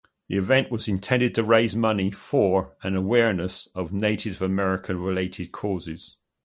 The 0.29 0.35
event 0.37 0.71
was 0.71 0.87
intended 0.87 1.35
to 1.35 1.43
raise 1.43 1.75
money 1.75 2.09
for 2.09 2.75
and 2.81 2.95
awareness 2.95 3.67
of 3.75 3.93
Native-American-related 3.93 5.51
causes. 5.51 6.17